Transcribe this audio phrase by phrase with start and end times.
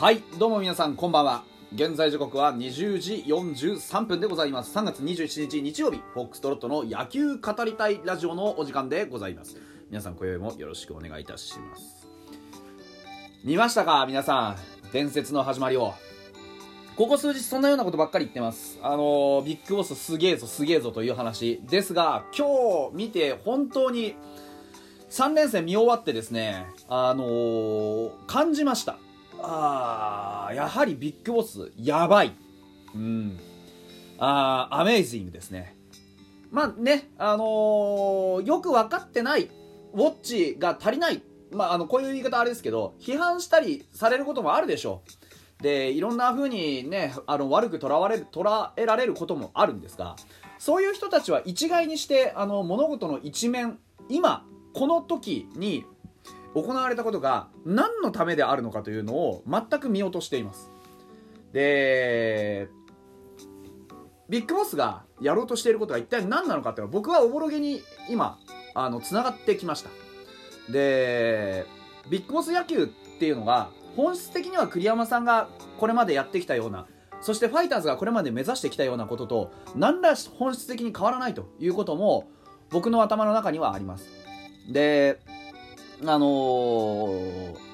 [0.00, 1.44] はいどうも皆さんこんばんは。
[1.74, 4.74] 現在時刻は20時43分でございます。
[4.74, 9.58] 3月27日日曜日フォックストロットの野球語りたいラジオのお時間でございます。
[9.90, 12.08] 皆さん今宵もよろしくお願いいたします。
[13.44, 14.56] 見ましたか皆さん。
[14.90, 15.92] 伝説の始まりを。
[16.96, 18.78] ここ数日そんなようなことばっかり言ってます。
[18.82, 21.60] あのビッグボスすげえぞすげえぞという話。
[21.68, 22.46] ですが今
[22.90, 24.16] 日見て本当に
[25.10, 28.98] 3連戦見終わってですねあのー感じました。
[29.42, 32.32] あやはりビッグボスやばい。
[32.94, 33.38] うん。
[34.18, 35.76] あアメイジングですね。
[36.50, 39.50] まあねあのーよく分かってない
[39.92, 41.22] ウォッチが足りない。
[41.52, 45.02] まああのこういう言い方あれですけど批判したりされることもあるでしょ
[45.60, 45.62] う。
[45.62, 50.16] でいろんな風にねあの悪く捉われる捉えられることもあるんですが
[50.58, 55.84] そういう人たちは一概にしてあの物事の一面今この時に
[56.54, 60.70] 行われたことが何のためであるのかというのを全く見落としています。
[61.52, 62.68] で
[64.28, 68.38] ビッグボスがやろうとしていることが一体何なのかっていうのは僕はおぼろげに今
[68.74, 69.90] あのつながってきました。
[70.70, 71.66] で
[72.08, 72.86] ビッグボス野球っ
[73.18, 76.86] ていうのが本質的には栗山さんがこれまでやってきたような
[77.20, 82.30] そしてファイターズがこれまで目指してきたようなことと何ら本質的に変わらないということも
[82.70, 84.06] 僕の頭の中にはあります。
[84.70, 85.18] で
[86.06, 87.70] あのー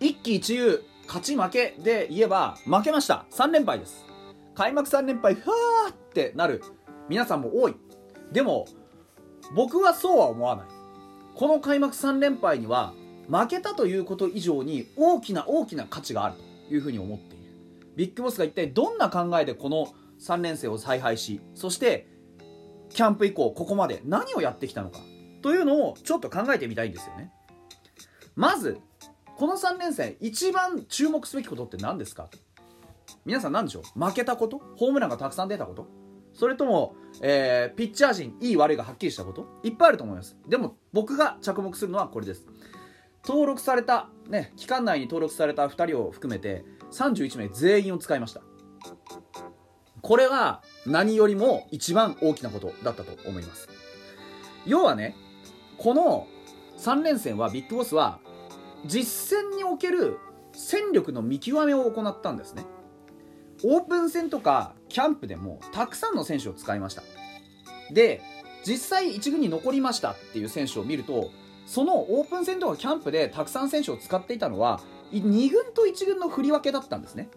[0.00, 3.26] 一喜一憂勝ち負けで言えば負けました。
[3.32, 4.06] 3連敗です。
[4.54, 6.62] 開幕3連敗ふわーってなる。
[7.08, 7.74] 皆さんも多い。
[8.32, 8.64] でも
[9.54, 10.66] 僕はそうは思わない。
[11.34, 12.94] この開幕3連敗には
[13.28, 16.36] 負けたということ以上に大きな大きな価値がある。
[16.68, 17.44] というふうに思っている。
[17.96, 19.88] ビッグボスが一体どんな考えでこの
[20.20, 22.06] 3連戦を采配しそして
[22.90, 25.00] キャンプ以降ここまで何をやってきたのか。
[25.42, 27.32] というのをちょっと考えてみたいんですよね。
[28.36, 28.78] まず
[29.36, 32.28] この3連戦一番注目すべきことって何ですか？
[33.24, 34.04] 皆さん何でしょう？
[34.04, 34.60] 負けたこと？
[34.76, 35.86] ホームランがたくさん出たこと？
[36.32, 39.46] それとも、えーピッチャー陣いい悪いがはっきりしたこと？
[39.62, 40.36] いっぱいあると思います。
[40.48, 42.46] でも僕が着目するのはこれです。
[43.26, 48.42] 登録された、ね、期間内に登録された2人を含めて31名全員を使いました。
[50.00, 53.68] これは何よりも一番大きなことだったと思います。
[54.66, 55.16] 要はね
[55.76, 56.26] この
[56.80, 58.20] 3連戦はビッグボスは
[58.86, 60.18] 実戦における
[60.52, 62.64] 戦力の見極めを行ったんですね。
[63.62, 67.02] オープン戦とかキャンプでもたくさんの選手を使いました。
[67.92, 68.22] で
[68.66, 71.28] 実際1軍に残りましたっていう選手を見ると
[71.66, 74.80] そのオープン戦とかキャンプでたくさん選手を使っていたのは
[75.12, 77.28] 2軍と1軍の振り分けだったんですね。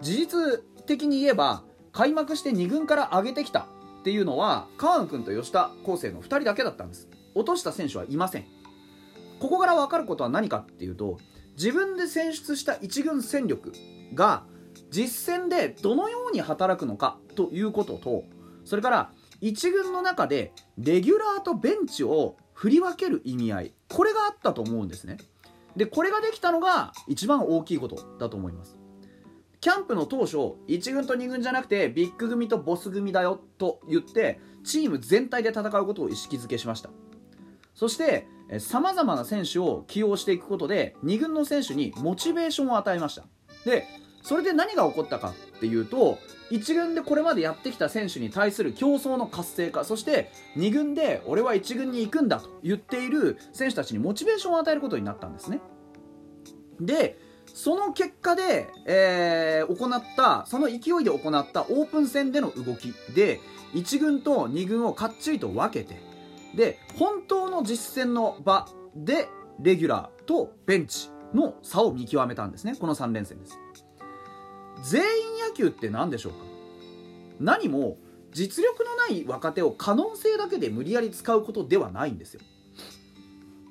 [0.00, 3.66] 事実的に言えば開幕して2軍から上げてきた
[4.00, 7.08] っていうのは川野君と吉田康生の2人だけだったんです。
[7.36, 8.44] 落とした選手はいません。
[9.38, 11.18] ここから分かることは何かっていうと
[11.56, 13.72] 自分で選出した1軍戦力
[14.14, 14.44] が
[14.90, 18.24] 実戦でどのように働くのかということと
[18.64, 19.10] それから
[19.42, 25.18] 1軍の中でレギュラーとベンチを振り分ける意味合いこれがあったと思うんですね。
[25.76, 28.78] でこれができたのが一番大きいことだと思います。
[29.60, 30.36] キャンプの当初
[30.68, 36.90] 1軍と2軍じゃなくてビッグ組とボス組だよと言ってチーム全体で戦うことを意識づけしました。
[37.76, 38.26] そして
[38.58, 43.24] さまざまな選手を起用していくことで2軍の選手にモチベーションを与えました。
[43.64, 43.84] で
[44.22, 46.18] それで何が起こったかっていうと
[46.50, 55.60] 1軍でこれまでやってきた選手に対する競争の活性化そして2軍で俺は1軍に行くんだと言っている選手たちにモチベーションを与えることになったんですね。
[56.80, 57.18] で
[57.52, 63.40] その結果で、えー行ったその勢いで行ったオープン戦での動きで
[63.74, 66.00] 1軍と2軍をかっちりと分けて
[66.56, 69.28] で本当の実戦の場で
[69.60, 72.74] レギュラーとベンチの差を見極めたんですね。
[72.76, 73.58] この3連戦です。
[74.82, 75.06] 全員
[75.48, 76.38] 野球って何でしょうか？
[77.40, 77.98] 何も
[78.32, 82.40] 実力のない若手を可能性だけで無理やり使うことではないんですよ。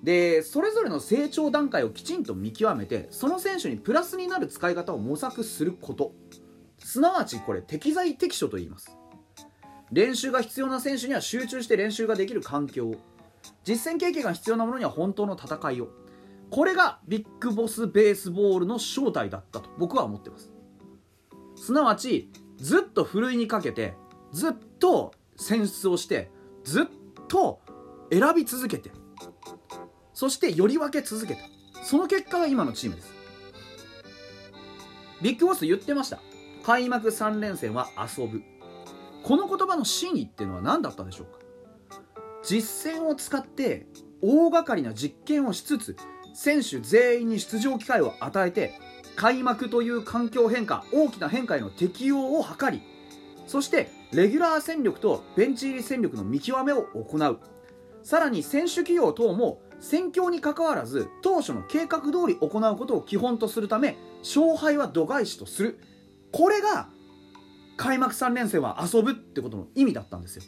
[0.04, 6.14] でそれぞれの成長段階をきちんと見極めてその選手にプラスになる使い方を模索すること。
[6.78, 8.96] すなわちこれ適材適所と言います。
[9.96, 12.96] 練習が必要な選手には集中して練習ができる環境。
[13.66, 15.88] 実戦経験が必要なものには本当の戦いを。
[16.50, 20.52] これがビッグボスベースボールの正体だったと僕は思ってます。
[21.56, 23.94] すなわちずっとふるいにかけて
[24.34, 26.30] ずっと選出をして
[26.66, 26.86] ずっ
[27.30, 27.62] と
[28.12, 28.92] 選び続けて
[30.14, 31.42] そしてより分け続けた
[31.86, 33.14] その結果が今のチームです。
[35.22, 36.20] ビッグボス言ってました。
[36.66, 38.55] 開幕3連戦は遊ぶ。
[39.26, 41.40] この言葉の真意っていうのは何だったでしょうか？
[42.44, 43.88] 実戦を使って
[44.22, 45.98] 大掛かりな実験をしつつ
[46.36, 48.74] 選手全員に出場機会を与えて
[49.16, 52.84] 開幕という環境変化大きな変化への適応を図り
[53.48, 57.40] そしてレギュラー戦力とベンチ入り戦力の見極めを行う。
[58.04, 65.80] さらに選手起用等も戦況にかかわらず当初の計画通り行うことを基本とするため勝敗は度外視とする。
[66.32, 66.90] これが
[67.78, 70.44] 開幕3連戦は遊ぶってことの意味だったんですよ。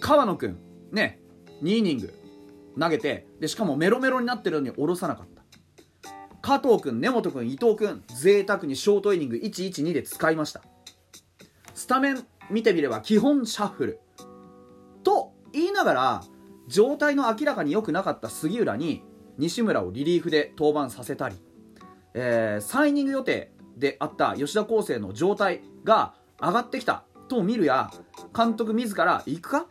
[0.00, 0.58] 川野君
[0.92, 1.20] ね
[1.62, 2.12] 2イニング
[2.78, 5.42] 投げてでしかもメロメロになってるのに下ろさなかった。
[6.42, 10.62] 加藤君根本君伊藤君贅沢にショートイニング112で使いました。
[11.74, 14.00] スタメン見てみれば基本シャッフル。
[15.02, 16.22] と言いながら
[16.68, 19.02] 状態の明らかに良くなかった杉浦に
[19.38, 21.36] 西村をリリーフで登板させたり、
[22.14, 27.90] えー、3イニング予定であった吉田康生の状態が上がってきたと見るや
[28.34, 29.66] 監督自ら行くか？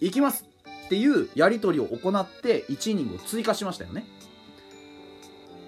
[0.00, 0.48] 行きます
[0.86, 4.06] っていうやり取りを行って1イニングを追加しましたよね。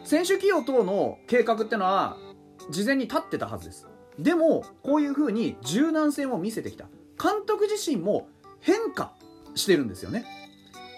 [0.04, 2.16] 選手起用等の計画ってのは
[2.70, 3.86] 事前に立ってたはずです。
[4.18, 6.86] でもこういう風に柔軟性を見せてきた。
[7.20, 8.28] 監督自身も
[8.60, 9.14] 変化
[9.54, 10.24] してるんですよね。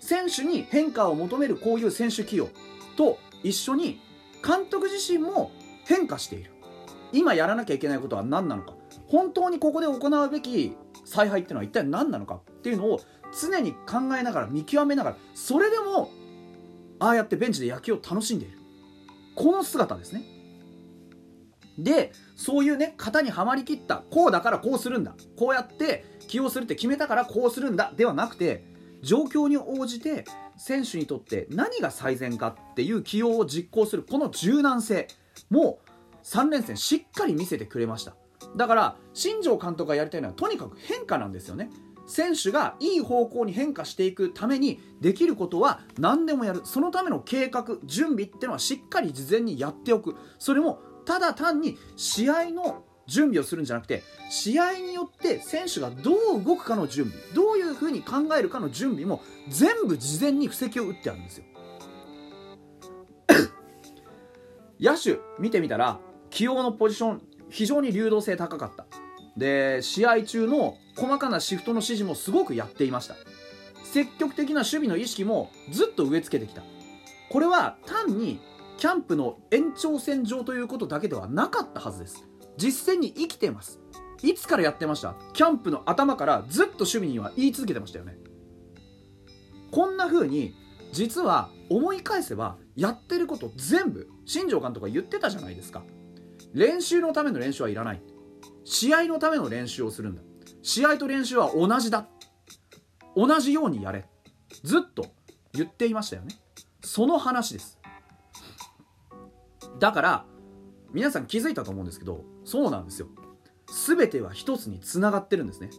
[0.02, 2.48] 選手に変化を求めるこういう選手起用
[2.96, 4.00] と一緒に
[4.44, 5.52] 監督自身も
[5.84, 6.50] 変化している。
[7.12, 8.74] 今やらなきゃいけないことは何なのか。
[9.06, 12.40] 本当にここで行うべき采配っていうのは一体何なのか。
[12.58, 13.00] っていうのを
[13.40, 16.10] 常に考えながら見極めながらそれでも
[16.98, 18.58] ああやってベンチで野球を楽しんでいる。
[19.34, 20.24] この姿ですね。
[21.78, 25.14] でそういうね型にはまりきったこうだからこうするんだ。
[25.36, 27.92] こうやって起用するって決めたからこうするんだ。
[27.96, 28.64] ではなくて
[29.02, 30.24] 状況に応じて
[30.56, 35.08] 選手にとって何が最善かっていう起用を実行するこの柔軟性。
[35.50, 35.78] も
[36.24, 38.14] 3連戦しっかり見せてくれました。
[38.56, 41.70] だから新庄監督がやりたいのはとにかく変化なんですよね。
[42.06, 46.62] 選手がいい方向に変化していくためにできることは何でもやる。
[46.64, 50.16] そのための計画準備っていうのはしっかり事前にやっておく。
[50.38, 61.44] それもただ単に試合の準備をするんじゃなくて試合によって選手がどう動くかの準備どういうふうに考えるかの準備も全部事前に布石を打ってあるんですよ。
[64.78, 65.98] 野手見てみたら
[66.38, 68.86] 起用のポジション非常に流動性高かった。
[69.36, 73.16] で試合中の細かなシフトの指示もすごくやっていました。
[73.82, 76.62] 積極的な守備の意識もずっと植え付けてきた。
[77.28, 78.38] これは単に
[78.76, 82.24] キャンプの延長線上ということだけではなかったはずです。
[82.56, 83.80] 実践に生きてます。
[84.22, 85.16] いつからやってました？
[85.32, 88.16] キャンプの頭からずっと守備には言い続けてましたよね。
[89.72, 90.54] こんな風に
[90.92, 95.82] 実は思い返せばやってること全部新庄監督が言ってたじゃないですか。
[96.54, 98.02] 練習のための練習はいらない。
[98.64, 100.22] 試合のための練習をするんだ。
[100.62, 102.06] 試合と練習は同じだ。
[103.16, 104.06] 同じようにやれ。
[104.62, 105.06] ずっと
[105.52, 106.34] 言っていましたよね。
[106.82, 107.78] その話です。
[109.78, 110.24] だから
[110.92, 113.08] 皆さん気づいたと思うんですけどそうなんですよ。
[113.86, 115.70] 全ては一つにつながってるんですね。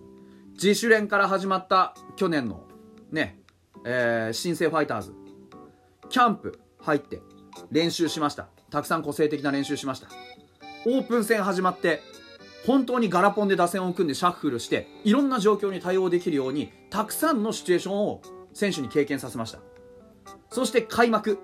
[0.53, 2.67] 自主練から始まった去年の
[3.11, 3.41] ね、
[3.85, 5.13] えー、新生ファイターズ。
[6.09, 7.21] キャンプ入って
[7.71, 8.49] 練習しました。
[8.69, 10.09] たくさん個性的な練習しました。
[10.85, 12.01] オープン戦始まって
[12.65, 18.21] 本当にガラポンで打線を組んでシャッフルしていろんな状況に対応できるようにたくさんのシチュエーションを
[18.53, 19.59] 選手に経験させました。
[20.49, 21.39] そして開幕。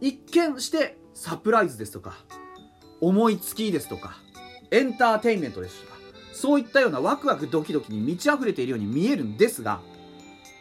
[0.00, 2.14] 一見してサプライズですとか
[3.00, 4.18] 思いつきですとか
[4.70, 5.98] エンターテインメントですとか
[6.34, 9.80] そういったようなワクワクドキドキに満ち溢れているように見えるんですが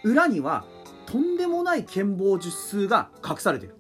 [0.05, 0.63] 裏には
[1.05, 3.75] とんでもない剣謀術数が隠されている。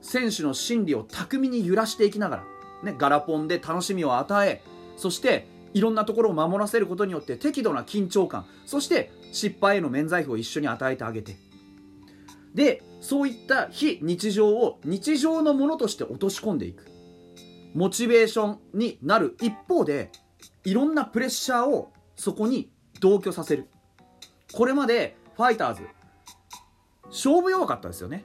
[0.00, 2.44] 選手の心理を巧みに揺らしていきながら、
[2.82, 4.62] ね、ガラポンで楽しみを与え
[4.96, 11.36] そしていろんなところを守らせることによって適度な緊張感そして失敗への免罪符を一緒に与えてあげて。
[12.54, 16.84] でそういった非日常を日常のものとして落とし込んでいく。
[17.74, 20.10] モチベーションになる一方で
[20.64, 22.70] いろんなプレッシャーをそこに
[23.00, 23.68] 同居させる。
[24.52, 25.82] これまでファイターズ
[27.04, 28.24] 勝負弱かったですよね。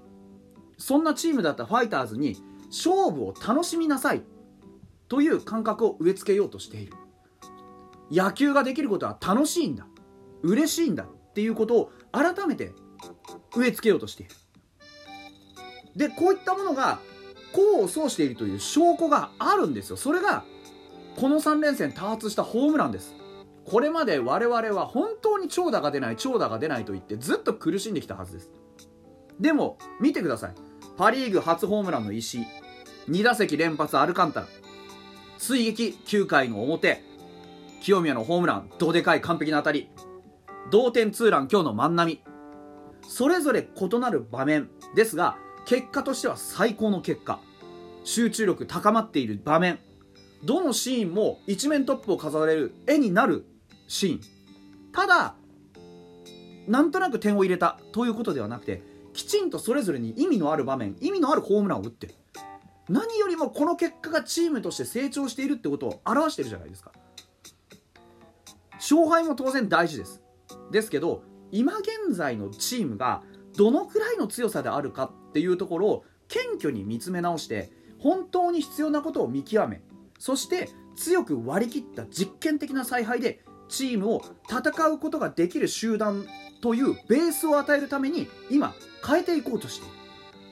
[0.78, 4.24] そんなチームだったファイターズに勝負を楽しみなさい。
[5.08, 6.94] という感覚を植え付けようとしている。
[8.12, 9.88] 野球ができることは楽しいんだ。
[10.44, 12.74] 嬉しいんだっていうことを改めて
[13.56, 14.36] 植え付けようとしている。
[15.96, 17.00] でこういったものが
[17.54, 19.98] 功を奏しているという証拠があるんですよ。
[19.98, 20.44] それが
[21.16, 23.16] この3連戦多発したホームランです。
[23.66, 28.52] これまで我々は本当に長打が出ない長打が出ないと言ってずっと苦しんできたはずです。
[29.40, 30.56] でも見てください。
[30.98, 32.42] パ・リーグ初ホームランの石。
[32.42, 32.46] 井
[33.10, 34.48] 2打席連発アルカンタラ。
[35.48, 37.04] 追撃9回の表。
[37.80, 39.92] 清宮のホームランどでかい完璧な当たり。
[40.72, 42.20] 同点ツーラン今日の万波。
[43.08, 44.70] それぞれ異なる場面。
[44.96, 45.38] ですが
[45.68, 47.40] 結果としては最高の結果。
[48.04, 49.78] 集中力高まっている場面。
[50.44, 53.46] どのシーンも一面トップを飾れる絵になる
[53.88, 54.22] シーン。
[54.94, 55.36] ただ
[56.68, 58.82] なんとなく点を入れたということではなくて
[59.14, 62.16] きちんとそれぞれに意味のある場面意味のあるホームランを打って
[62.90, 66.92] 何よりもこの結果がチームとして成長しているってことを表してるじゃないですか。
[68.74, 70.22] 勝敗も当然大事です。
[70.72, 73.24] ですけど今現在のチームが
[73.58, 79.82] どのくらいの強さであるかっていうところを謙虚に見つめ直して本当に必要なことを見極め
[80.20, 86.26] そして強く割り切った実験的な采配でチームを戦うことができる集団
[86.62, 88.74] というベースを与えるために今
[89.06, 89.96] 変えていこうとしている。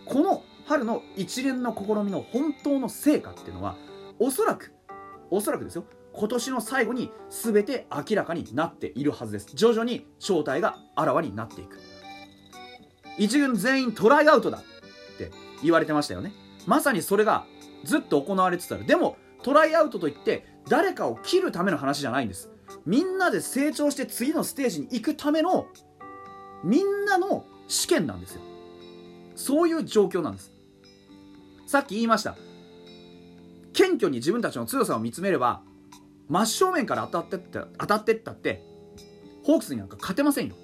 [0.05, 3.75] この春の一連の試みの本当の成果っていうのは
[4.19, 4.73] おそらく
[5.29, 5.85] おそらくですよ。
[6.13, 9.47] 今年の最後に全て明らかになっているはずです。
[9.55, 11.79] 徐々に正体があらわになっていく。
[13.17, 14.61] 一軍全員トライアウトだっ
[15.17, 15.31] て
[15.63, 16.31] 言われてましたよね。
[16.67, 17.45] まさにそれが
[17.83, 18.77] ずっと行われてた。
[18.77, 22.51] でもトライアウトといって誰かを切るための話じゃないんです。
[22.85, 25.67] みんなで成長して次のステージに行くための
[26.63, 28.41] みんなの試験なんですよ。
[29.35, 30.52] そういう状況なんです。
[31.73, 32.35] さっき言いました。
[33.73, 35.63] 謙虚に自分たちの強さを見つめれば
[36.29, 38.63] 真正面から当たってった当たってったって
[39.43, 40.55] ホークスになんか勝てませんよ。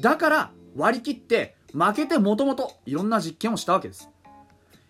[0.00, 4.08] だから割り切って負けてもともといろんな実験をしたわけです。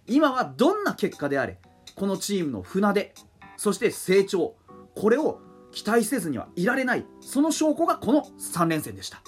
[0.07, 1.59] 今はどんな結果であれ
[1.97, 3.13] このチームの船出
[3.57, 4.55] そして成長
[4.95, 5.41] これを
[5.73, 9.25] 期待せずにはいられないその証拠がこの3連戦でした。